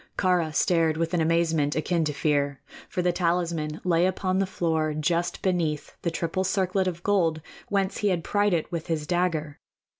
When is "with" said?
0.97-1.13, 8.71-8.87